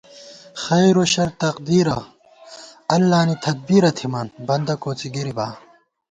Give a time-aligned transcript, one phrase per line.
[0.63, 1.97] خیروشر تقدیرہ
[2.95, 5.47] اللہ نی تدبیرہ تھِمان بندہ کوڅی گِرِبا